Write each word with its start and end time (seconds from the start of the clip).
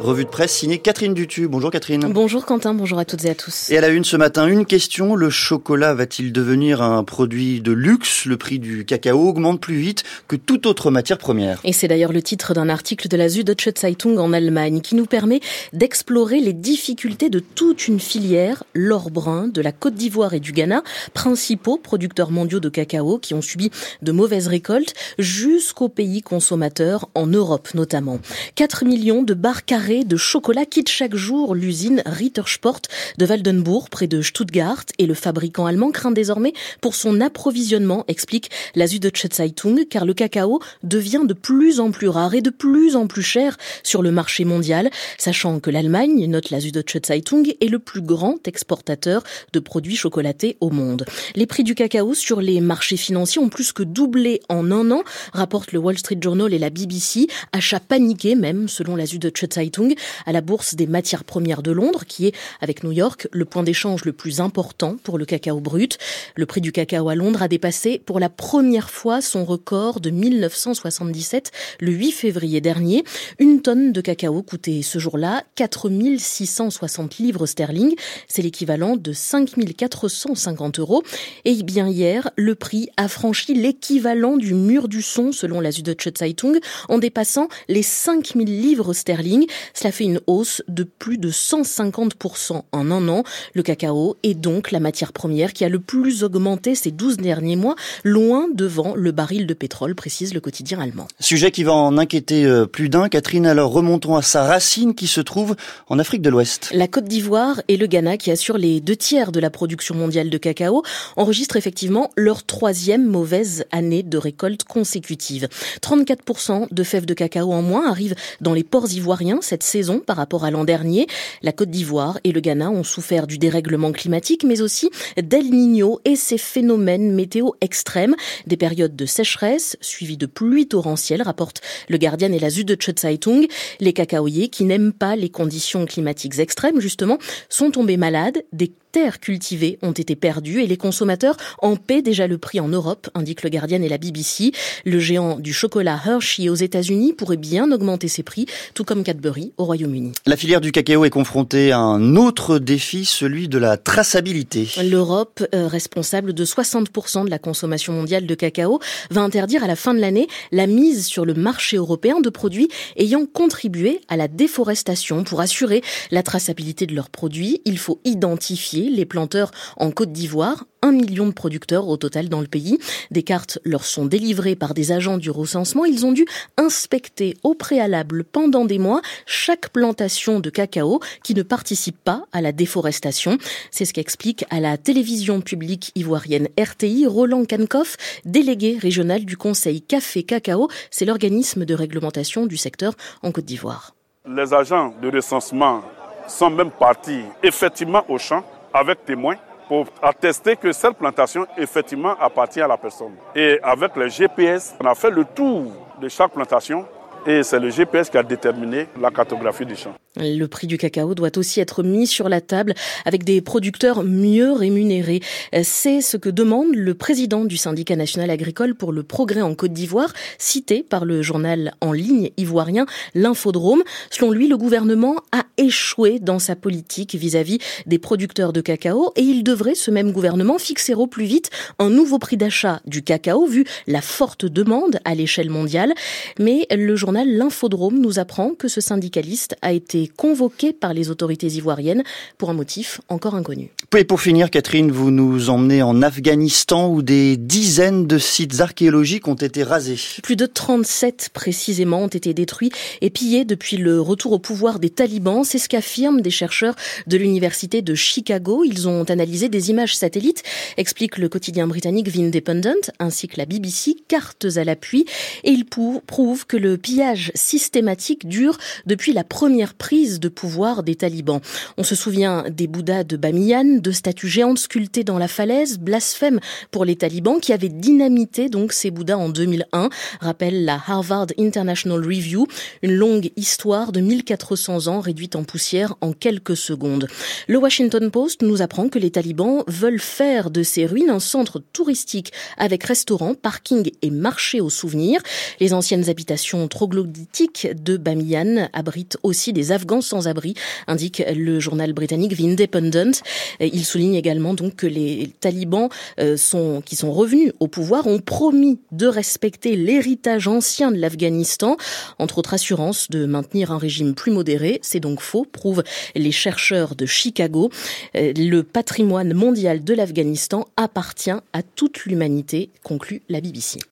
Revue 0.00 0.24
de 0.24 0.30
presse 0.30 0.52
signée 0.52 0.78
Catherine 0.78 1.12
Dutu. 1.12 1.46
Bonjour 1.46 1.70
Catherine. 1.70 2.10
Bonjour 2.10 2.46
Quentin, 2.46 2.72
bonjour 2.72 2.98
à 2.98 3.04
toutes 3.04 3.22
et 3.26 3.30
à 3.30 3.34
tous. 3.34 3.68
Et 3.68 3.76
à 3.76 3.82
la 3.82 3.88
une 3.88 4.02
ce 4.02 4.16
matin, 4.16 4.46
une 4.46 4.64
question. 4.64 5.14
Le 5.14 5.28
chocolat 5.28 5.92
va-t-il 5.92 6.32
devenir 6.32 6.80
un 6.80 7.04
produit 7.04 7.60
de 7.60 7.72
luxe? 7.72 8.24
Le 8.24 8.38
prix 8.38 8.58
du 8.58 8.86
cacao 8.86 9.28
augmente 9.28 9.60
plus 9.60 9.76
vite 9.76 10.04
que 10.26 10.36
toute 10.36 10.64
autre 10.64 10.90
matière 10.90 11.18
première. 11.18 11.60
Et 11.64 11.74
c'est 11.74 11.86
d'ailleurs 11.86 12.14
le 12.14 12.22
titre 12.22 12.54
d'un 12.54 12.70
article 12.70 13.08
de 13.08 13.16
la 13.18 13.28
Süddeutsche 13.28 13.68
Zeitung 13.78 14.16
en 14.16 14.32
Allemagne 14.32 14.80
qui 14.80 14.94
nous 14.94 15.04
permet 15.04 15.40
d'explorer 15.74 16.40
les 16.40 16.54
difficultés 16.54 17.28
de 17.28 17.40
toute 17.40 17.86
une 17.86 18.00
filière, 18.00 18.64
l'or 18.72 19.10
brun, 19.10 19.48
de 19.48 19.60
la 19.60 19.72
Côte 19.72 19.96
d'Ivoire 19.96 20.32
et 20.32 20.40
du 20.40 20.52
Ghana, 20.52 20.82
principaux 21.12 21.76
producteurs 21.76 22.30
mondiaux 22.30 22.60
de 22.60 22.70
cacao 22.70 23.18
qui 23.18 23.34
ont 23.34 23.42
subi 23.42 23.70
de 24.00 24.12
mauvaises 24.12 24.46
récoltes, 24.46 24.94
jusqu'aux 25.18 25.90
pays 25.90 26.22
consommateurs, 26.22 27.10
en 27.14 27.26
Europe 27.26 27.74
notamment. 27.74 28.18
4 28.54 28.86
millions 28.86 29.22
de 29.22 29.34
barres 29.34 29.66
carrées 29.66 29.89
de 29.90 30.16
chocolat 30.16 30.66
quitte 30.66 30.88
chaque 30.88 31.16
jour 31.16 31.54
l'usine 31.54 32.02
Rittersport 32.06 32.82
de 33.18 33.26
Waldenburg 33.26 33.88
près 33.90 34.06
de 34.06 34.22
Stuttgart 34.22 34.84
et 34.98 35.06
le 35.06 35.14
fabricant 35.14 35.66
allemand 35.66 35.90
craint 35.90 36.12
désormais 36.12 36.52
pour 36.80 36.94
son 36.94 37.20
approvisionnement, 37.20 38.04
explique 38.06 38.50
la 38.76 38.86
Süddeutsche 38.86 39.26
Zeitung, 39.32 39.84
car 39.88 40.04
le 40.04 40.14
cacao 40.14 40.60
devient 40.84 41.22
de 41.24 41.34
plus 41.34 41.80
en 41.80 41.90
plus 41.90 42.08
rare 42.08 42.34
et 42.34 42.40
de 42.40 42.50
plus 42.50 42.94
en 42.94 43.08
plus 43.08 43.24
cher 43.24 43.56
sur 43.82 44.00
le 44.02 44.12
marché 44.12 44.44
mondial, 44.44 44.90
sachant 45.18 45.58
que 45.58 45.70
l'Allemagne, 45.70 46.24
note 46.26 46.50
la 46.50 46.60
Süddeutsche 46.60 46.98
Zeitung, 47.04 47.52
est 47.60 47.68
le 47.68 47.80
plus 47.80 48.02
grand 48.02 48.46
exportateur 48.46 49.24
de 49.52 49.58
produits 49.58 49.96
chocolatés 49.96 50.56
au 50.60 50.70
monde. 50.70 51.04
Les 51.34 51.46
prix 51.46 51.64
du 51.64 51.74
cacao 51.74 52.14
sur 52.14 52.40
les 52.40 52.60
marchés 52.60 52.96
financiers 52.96 53.42
ont 53.42 53.48
plus 53.48 53.72
que 53.72 53.82
doublé 53.82 54.40
en 54.48 54.70
un 54.70 54.92
an, 54.92 55.02
rapporte 55.32 55.72
le 55.72 55.80
Wall 55.80 55.98
Street 55.98 56.18
Journal 56.20 56.54
et 56.54 56.58
la 56.58 56.70
BBC, 56.70 57.26
achat 57.52 57.80
paniqué 57.80 58.36
même 58.36 58.68
selon 58.68 58.94
la 58.94 59.06
Süddeutsche 59.06 59.46
Zeitung 59.52 59.79
à 60.26 60.32
la 60.32 60.40
bourse 60.40 60.74
des 60.74 60.86
matières 60.86 61.24
premières 61.24 61.62
de 61.62 61.70
Londres, 61.70 62.04
qui 62.06 62.26
est, 62.26 62.34
avec 62.60 62.84
New 62.84 62.92
York, 62.92 63.28
le 63.32 63.44
point 63.44 63.62
d'échange 63.62 64.04
le 64.04 64.12
plus 64.12 64.40
important 64.40 64.96
pour 65.02 65.18
le 65.18 65.24
cacao 65.24 65.60
brut. 65.60 65.98
Le 66.36 66.46
prix 66.46 66.60
du 66.60 66.72
cacao 66.72 67.08
à 67.08 67.14
Londres 67.14 67.42
a 67.42 67.48
dépassé 67.48 68.00
pour 68.04 68.20
la 68.20 68.28
première 68.28 68.90
fois 68.90 69.20
son 69.20 69.44
record 69.44 70.00
de 70.00 70.10
1977, 70.10 71.50
le 71.80 71.92
8 71.92 72.12
février 72.12 72.60
dernier. 72.60 73.04
Une 73.38 73.62
tonne 73.62 73.92
de 73.92 74.00
cacao 74.00 74.42
coûtait 74.42 74.82
ce 74.82 74.98
jour-là 74.98 75.44
4660 75.56 77.18
livres 77.18 77.46
sterling. 77.46 77.94
C'est 78.28 78.42
l'équivalent 78.42 78.96
de 78.96 79.12
5450 79.12 80.78
euros. 80.78 81.02
Et 81.44 81.62
bien 81.62 81.88
hier, 81.88 82.30
le 82.36 82.54
prix 82.54 82.88
a 82.96 83.08
franchi 83.08 83.54
l'équivalent 83.54 84.36
du 84.36 84.54
mur 84.54 84.88
du 84.88 85.02
son, 85.02 85.32
selon 85.32 85.60
la 85.60 85.72
Süddeutsche 85.72 86.08
Zeitung, 86.18 86.58
en 86.88 86.98
dépassant 86.98 87.48
les 87.68 87.82
5000 87.82 88.60
livres 88.60 88.92
sterling. 88.92 89.46
Cela 89.74 89.92
fait 89.92 90.04
une 90.04 90.20
hausse 90.26 90.62
de 90.68 90.84
plus 90.84 91.18
de 91.18 91.30
150% 91.30 92.62
en 92.72 92.90
un 92.90 93.08
an. 93.08 93.24
Le 93.54 93.62
cacao 93.62 94.16
est 94.22 94.34
donc 94.34 94.70
la 94.70 94.80
matière 94.80 95.12
première 95.12 95.52
qui 95.52 95.64
a 95.64 95.68
le 95.68 95.80
plus 95.80 96.24
augmenté 96.24 96.74
ces 96.74 96.90
12 96.90 97.16
derniers 97.18 97.56
mois, 97.56 97.74
loin 98.04 98.46
devant 98.54 98.94
le 98.94 99.12
baril 99.12 99.46
de 99.46 99.54
pétrole, 99.54 99.94
précise 99.94 100.34
le 100.34 100.40
quotidien 100.40 100.80
allemand. 100.80 101.08
Sujet 101.18 101.50
qui 101.50 101.64
va 101.64 101.72
en 101.72 101.98
inquiéter 101.98 102.44
euh, 102.44 102.66
plus 102.66 102.88
d'un. 102.88 103.08
Catherine, 103.08 103.46
alors 103.46 103.72
remontons 103.72 104.16
à 104.16 104.22
sa 104.22 104.44
racine 104.44 104.94
qui 104.94 105.06
se 105.06 105.20
trouve 105.20 105.56
en 105.88 105.98
Afrique 105.98 106.22
de 106.22 106.30
l'Ouest. 106.30 106.70
La 106.72 106.88
Côte 106.88 107.04
d'Ivoire 107.04 107.62
et 107.68 107.76
le 107.76 107.86
Ghana, 107.86 108.16
qui 108.16 108.30
assurent 108.30 108.58
les 108.58 108.80
deux 108.80 108.96
tiers 108.96 109.32
de 109.32 109.40
la 109.40 109.50
production 109.50 109.94
mondiale 109.94 110.30
de 110.30 110.38
cacao, 110.38 110.82
enregistrent 111.16 111.56
effectivement 111.56 112.10
leur 112.16 112.44
troisième 112.44 113.06
mauvaise 113.06 113.64
année 113.72 114.02
de 114.02 114.18
récolte 114.18 114.64
consécutive. 114.64 115.48
34% 115.82 116.66
de 116.70 116.82
fèves 116.82 117.06
de 117.06 117.14
cacao 117.14 117.52
en 117.52 117.62
moins 117.62 117.90
arrivent 117.90 118.14
dans 118.40 118.54
les 118.54 118.64
ports 118.64 118.90
ivoiriens 118.92 119.38
cette 119.40 119.59
par 120.06 120.16
rapport 120.16 120.44
à 120.44 120.50
l'an 120.50 120.64
dernier. 120.64 121.06
La 121.42 121.52
Côte 121.52 121.70
d'Ivoire 121.70 122.18
et 122.24 122.32
le 122.32 122.40
Ghana 122.40 122.70
ont 122.70 122.82
souffert 122.82 123.26
du 123.26 123.38
dérèglement 123.38 123.92
climatique, 123.92 124.44
mais 124.44 124.62
aussi 124.62 124.90
d'El 125.20 125.50
Niño 125.50 126.00
et 126.04 126.16
ses 126.16 126.38
phénomènes 126.38 127.14
météo 127.14 127.50
extrêmes, 127.60 128.14
des 128.46 128.56
périodes 128.56 128.96
de 128.96 129.06
sécheresse 129.06 129.76
suivies 129.80 130.16
de 130.16 130.26
pluies 130.26 130.68
torrentielles, 130.68 131.22
rapportent 131.22 131.60
le 131.88 131.98
Guardian 131.98 132.32
et 132.32 132.38
la 132.38 132.50
Süddeutsche 132.50 132.90
Zeitung. 132.98 133.46
Les 133.80 133.92
cacaoyers 133.92 134.48
qui 134.48 134.64
n'aiment 134.64 134.92
pas 134.92 135.16
les 135.16 135.28
conditions 135.28 135.84
climatiques 135.84 136.38
extrêmes, 136.38 136.80
justement, 136.80 137.18
sont 137.48 137.70
tombés 137.70 137.96
malades. 137.96 138.42
Des 138.52 138.72
terres 138.92 139.20
cultivées 139.20 139.78
ont 139.82 139.92
été 139.92 140.16
perdues 140.16 140.62
et 140.62 140.66
les 140.66 140.76
consommateurs 140.76 141.36
en 141.62 141.76
paient 141.76 142.02
déjà 142.02 142.26
le 142.26 142.38
prix 142.38 142.60
en 142.60 142.68
Europe, 142.68 143.08
indique 143.14 143.42
le 143.42 143.50
Guardian 143.50 143.82
et 143.82 143.88
la 143.88 143.98
BBC. 143.98 144.52
Le 144.84 144.98
géant 144.98 145.38
du 145.38 145.52
chocolat 145.52 146.00
Hershey 146.04 146.48
aux 146.48 146.54
États-Unis 146.54 147.12
pourrait 147.12 147.36
bien 147.36 147.70
augmenter 147.70 148.08
ses 148.08 148.22
prix, 148.22 148.46
tout 148.74 148.84
comme 148.84 149.04
Cadbury 149.04 149.52
au 149.58 149.64
Royaume-Uni. 149.64 150.12
La 150.26 150.36
filière 150.36 150.60
du 150.60 150.72
cacao 150.72 151.04
est 151.04 151.10
confrontée 151.10 151.72
à 151.72 151.78
un 151.78 152.16
autre 152.16 152.58
défi, 152.58 153.04
celui 153.04 153.48
de 153.48 153.58
la 153.58 153.76
traçabilité. 153.76 154.68
L'Europe, 154.82 155.44
euh, 155.54 155.66
responsable 155.66 156.32
de 156.32 156.44
60% 156.44 157.24
de 157.24 157.30
la 157.30 157.38
consommation 157.38 157.92
mondiale 157.92 158.26
de 158.26 158.34
cacao, 158.34 158.80
va 159.10 159.20
interdire 159.20 159.64
à 159.64 159.66
la 159.66 159.76
fin 159.76 159.94
de 159.94 160.00
l'année 160.00 160.26
la 160.52 160.66
mise 160.66 161.06
sur 161.06 161.24
le 161.24 161.34
marché 161.34 161.76
européen 161.76 162.20
de 162.20 162.30
produits 162.30 162.68
ayant 162.96 163.26
contribué 163.26 164.00
à 164.08 164.16
la 164.16 164.28
déforestation. 164.28 165.24
Pour 165.24 165.40
assurer 165.40 165.82
la 166.10 166.22
traçabilité 166.22 166.86
de 166.86 166.94
leurs 166.94 167.10
produits, 167.10 167.60
il 167.64 167.78
faut 167.78 168.00
identifier 168.04 168.79
les 168.88 169.04
planteurs 169.04 169.50
en 169.76 169.90
Côte 169.90 170.12
d'Ivoire, 170.12 170.64
un 170.82 170.92
million 170.92 171.26
de 171.26 171.32
producteurs 171.32 171.88
au 171.88 171.96
total 171.96 172.28
dans 172.28 172.40
le 172.40 172.46
pays. 172.46 172.78
Des 173.10 173.22
cartes 173.22 173.58
leur 173.64 173.84
sont 173.84 174.06
délivrées 174.06 174.56
par 174.56 174.74
des 174.74 174.92
agents 174.92 175.18
du 175.18 175.30
recensement. 175.30 175.84
Ils 175.84 176.06
ont 176.06 176.12
dû 176.12 176.24
inspecter 176.56 177.36
au 177.42 177.54
préalable 177.54 178.24
pendant 178.24 178.64
des 178.64 178.78
mois 178.78 179.02
chaque 179.26 179.68
plantation 179.70 180.40
de 180.40 180.50
cacao 180.50 181.00
qui 181.22 181.34
ne 181.34 181.42
participe 181.42 181.98
pas 182.02 182.24
à 182.32 182.40
la 182.40 182.52
déforestation. 182.52 183.38
C'est 183.70 183.84
ce 183.84 183.92
qu'explique 183.92 184.44
à 184.50 184.60
la 184.60 184.78
télévision 184.78 185.40
publique 185.40 185.92
ivoirienne 185.94 186.48
RTI 186.58 187.06
Roland 187.06 187.44
Kankoff, 187.44 187.96
délégué 188.24 188.78
régional 188.80 189.24
du 189.24 189.36
Conseil 189.36 189.82
Café 189.82 190.22
Cacao. 190.22 190.68
C'est 190.90 191.04
l'organisme 191.04 191.64
de 191.64 191.74
réglementation 191.74 192.46
du 192.46 192.56
secteur 192.56 192.94
en 193.22 193.32
Côte 193.32 193.44
d'Ivoire. 193.44 193.94
Les 194.26 194.54
agents 194.54 194.94
de 195.02 195.10
recensement 195.10 195.82
sont 196.28 196.50
même 196.50 196.70
partis 196.70 197.22
effectivement 197.42 198.04
au 198.08 198.18
champ 198.18 198.44
avec 198.72 199.04
témoins 199.04 199.36
pour 199.68 199.86
attester 200.02 200.56
que 200.56 200.72
cette 200.72 200.94
plantation 200.94 201.46
effectivement 201.56 202.16
appartient 202.20 202.60
à 202.60 202.66
la 202.66 202.76
personne. 202.76 203.12
Et 203.34 203.60
avec 203.62 203.96
les 203.96 204.10
GPS, 204.10 204.74
on 204.80 204.86
a 204.86 204.94
fait 204.94 205.10
le 205.10 205.24
tour 205.24 205.72
de 206.00 206.08
chaque 206.08 206.32
plantation 206.32 206.86
et 207.26 207.42
c'est 207.42 207.60
le 207.60 207.70
GPS 207.70 208.10
qui 208.10 208.18
a 208.18 208.22
déterminé 208.22 208.88
la 209.00 209.10
cartographie 209.10 209.66
du 209.66 209.76
champ. 209.76 209.94
Le 210.16 210.46
prix 210.46 210.66
du 210.66 210.76
cacao 210.76 211.14
doit 211.14 211.38
aussi 211.38 211.60
être 211.60 211.84
mis 211.84 212.08
sur 212.08 212.28
la 212.28 212.40
table 212.40 212.74
avec 213.04 213.22
des 213.22 213.40
producteurs 213.40 214.02
mieux 214.02 214.50
rémunérés. 214.50 215.20
C'est 215.62 216.00
ce 216.00 216.16
que 216.16 216.28
demande 216.28 216.74
le 216.74 216.94
président 216.94 217.44
du 217.44 217.56
syndicat 217.56 217.94
national 217.94 218.28
agricole 218.30 218.74
pour 218.74 218.90
le 218.90 219.04
progrès 219.04 219.40
en 219.40 219.54
Côte 219.54 219.72
d'Ivoire, 219.72 220.12
cité 220.36 220.82
par 220.82 221.04
le 221.04 221.22
journal 221.22 221.74
en 221.80 221.92
ligne 221.92 222.30
ivoirien 222.36 222.86
L'Infodrome. 223.14 223.84
Selon 224.10 224.32
lui, 224.32 224.48
le 224.48 224.56
gouvernement 224.56 225.14
a 225.30 225.44
échoué 225.58 226.18
dans 226.18 226.40
sa 226.40 226.56
politique 226.56 227.14
vis-à-vis 227.14 227.58
des 227.86 228.00
producteurs 228.00 228.52
de 228.52 228.60
cacao 228.60 229.12
et 229.14 229.22
il 229.22 229.44
devrait, 229.44 229.76
ce 229.76 229.92
même 229.92 230.10
gouvernement, 230.10 230.58
fixer 230.58 230.94
au 230.94 231.06
plus 231.06 231.26
vite 231.26 231.50
un 231.78 231.88
nouveau 231.88 232.18
prix 232.18 232.36
d'achat 232.36 232.80
du 232.84 233.04
cacao 233.04 233.46
vu 233.46 233.64
la 233.86 234.00
forte 234.00 234.44
demande 234.44 234.98
à 235.04 235.14
l'échelle 235.14 235.50
mondiale. 235.50 235.94
Mais 236.40 236.66
le 236.68 236.96
journal 236.96 237.28
L'Infodrome 237.28 238.00
nous 238.00 238.18
apprend 238.18 238.54
que 238.54 238.66
ce 238.66 238.80
syndicaliste 238.80 239.54
a 239.62 239.72
été 239.72 239.99
convoqué 240.08 240.72
par 240.72 240.94
les 240.94 241.10
autorités 241.10 241.48
ivoiriennes 241.48 242.02
pour 242.38 242.50
un 242.50 242.54
motif 242.54 243.00
encore 243.08 243.34
inconnu. 243.34 243.70
Et 243.96 244.04
pour 244.04 244.20
finir, 244.20 244.50
Catherine, 244.50 244.90
vous 244.90 245.10
nous 245.10 245.50
emmenez 245.50 245.82
en 245.82 246.02
Afghanistan 246.02 246.88
où 246.88 247.02
des 247.02 247.36
dizaines 247.36 248.06
de 248.06 248.18
sites 248.18 248.60
archéologiques 248.60 249.28
ont 249.28 249.34
été 249.34 249.62
rasés. 249.62 249.98
Plus 250.22 250.36
de 250.36 250.46
37 250.46 251.30
précisément 251.32 252.02
ont 252.02 252.08
été 252.08 252.32
détruits 252.34 252.70
et 253.00 253.10
pillés 253.10 253.44
depuis 253.44 253.76
le 253.76 254.00
retour 254.00 254.32
au 254.32 254.38
pouvoir 254.38 254.78
des 254.78 254.90
talibans. 254.90 255.44
C'est 255.44 255.58
ce 255.58 255.68
qu'affirment 255.68 256.20
des 256.20 256.30
chercheurs 256.30 256.76
de 257.06 257.16
l'université 257.16 257.82
de 257.82 257.94
Chicago. 257.94 258.64
Ils 258.64 258.88
ont 258.88 259.04
analysé 259.04 259.48
des 259.48 259.70
images 259.70 259.96
satellites, 259.96 260.42
explique 260.76 261.18
le 261.18 261.28
quotidien 261.28 261.66
britannique 261.66 262.12
The 262.12 262.18
Independent, 262.18 262.90
ainsi 262.98 263.28
que 263.28 263.38
la 263.38 263.46
BBC, 263.46 263.96
cartes 264.08 264.46
à 264.56 264.64
l'appui, 264.64 265.04
et 265.44 265.50
ils 265.50 265.64
prouvent 265.64 266.46
que 266.46 266.56
le 266.56 266.76
pillage 266.78 267.32
systématique 267.34 268.28
dure 268.28 268.58
depuis 268.86 269.12
la 269.12 269.24
première 269.24 269.74
prise 269.74 269.89
prise 269.90 270.20
de 270.20 270.28
pouvoir 270.28 270.84
des 270.84 270.94
talibans. 270.94 271.40
On 271.76 271.82
se 271.82 271.96
souvient 271.96 272.44
des 272.48 272.68
Bouddhas 272.68 273.02
de 273.02 273.16
Bamiyan, 273.16 273.78
de 273.80 273.90
statues 273.90 274.28
géantes 274.28 274.58
sculptées 274.58 275.02
dans 275.02 275.18
la 275.18 275.26
falaise, 275.26 275.80
blasphème 275.80 276.38
pour 276.70 276.84
les 276.84 276.94
talibans 276.94 277.40
qui 277.40 277.52
avaient 277.52 277.68
dynamité 277.68 278.48
donc 278.48 278.72
ces 278.72 278.92
Bouddhas 278.92 279.18
en 279.18 279.30
2001, 279.30 279.88
rappelle 280.20 280.64
la 280.64 280.74
Harvard 280.74 281.26
International 281.40 281.98
Review, 281.98 282.46
une 282.82 282.92
longue 282.92 283.32
histoire 283.34 283.90
de 283.90 284.00
1400 284.00 284.86
ans 284.86 285.00
réduite 285.00 285.34
en 285.34 285.42
poussière 285.42 285.96
en 286.00 286.12
quelques 286.12 286.56
secondes. 286.56 287.08
Le 287.48 287.58
Washington 287.58 288.12
Post 288.12 288.42
nous 288.42 288.62
apprend 288.62 288.88
que 288.88 289.00
les 289.00 289.10
talibans 289.10 289.64
veulent 289.66 289.98
faire 289.98 290.52
de 290.52 290.62
ces 290.62 290.86
ruines 290.86 291.10
un 291.10 291.18
centre 291.18 291.60
touristique 291.72 292.32
avec 292.58 292.84
restaurant, 292.84 293.34
parking 293.34 293.90
et 294.02 294.10
marché 294.10 294.60
aux 294.60 294.70
souvenirs. 294.70 295.20
Les 295.58 295.72
anciennes 295.72 296.08
habitations 296.08 296.68
troglodytiques 296.68 297.66
de 297.74 297.96
Bamiyan 297.96 298.68
abritent 298.72 299.18
aussi 299.24 299.52
des 299.52 299.72
d'Afghans 299.84 300.00
sans 300.00 300.28
abri, 300.28 300.54
indique 300.86 301.22
le 301.34 301.60
journal 301.60 301.92
britannique 301.92 302.36
The 302.36 302.40
Independent. 302.40 303.22
Il 303.60 303.84
souligne 303.84 304.14
également 304.14 304.54
donc 304.54 304.76
que 304.76 304.86
les 304.86 305.30
talibans 305.40 305.88
euh, 306.18 306.36
qui 306.84 306.96
sont 306.96 307.12
revenus 307.12 307.52
au 307.60 307.68
pouvoir 307.68 308.06
ont 308.06 308.18
promis 308.18 308.78
de 308.92 309.06
respecter 309.06 309.76
l'héritage 309.76 310.48
ancien 310.48 310.90
de 310.90 310.96
l'Afghanistan, 310.96 311.76
entre 312.18 312.38
autres 312.38 312.54
assurances 312.54 313.10
de 313.10 313.26
maintenir 313.26 313.72
un 313.72 313.78
régime 313.78 314.14
plus 314.14 314.32
modéré. 314.32 314.78
C'est 314.82 315.00
donc 315.00 315.20
faux, 315.20 315.46
prouvent 315.50 315.82
les 316.14 316.32
chercheurs 316.32 316.94
de 316.94 317.06
Chicago. 317.06 317.70
Euh, 318.16 318.32
le 318.36 318.62
patrimoine 318.62 319.34
mondial 319.34 319.82
de 319.82 319.94
l'Afghanistan 319.94 320.66
appartient 320.76 321.30
à 321.30 321.62
toute 321.62 322.04
l'humanité, 322.04 322.70
conclut 322.82 323.22
la 323.28 323.40
BBC. 323.40 323.80